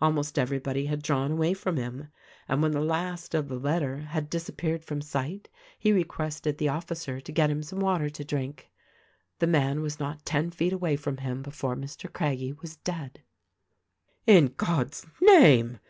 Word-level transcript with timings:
Almost 0.00 0.38
every 0.38 0.60
body 0.60 0.86
had 0.86 1.02
drawn 1.02 1.32
away 1.32 1.54
from 1.54 1.76
him; 1.76 2.06
and 2.46 2.62
when 2.62 2.70
the 2.70 2.80
last 2.80 3.34
of 3.34 3.48
the 3.48 3.58
letter 3.58 3.98
had 3.98 4.30
disappeared 4.30 4.84
from 4.84 5.00
sight 5.00 5.48
he 5.76 5.92
requested 5.92 6.56
the 6.58 6.68
officer 6.68 7.20
to 7.20 7.32
get 7.32 7.50
him 7.50 7.64
some 7.64 7.80
water 7.80 8.08
to 8.08 8.24
drink. 8.24 8.70
The 9.40 9.48
man 9.48 9.82
was 9.82 9.98
not 9.98 10.24
ten 10.24 10.52
feet 10.52 10.72
away 10.72 10.94
from 10.94 11.16
him 11.16 11.42
before 11.42 11.74
Mr. 11.74 12.06
Craggie 12.12 12.52
was 12.52 12.76
dead." 12.76 13.22
"In 14.24 14.54
God's 14.56 15.04
name 15.20 15.80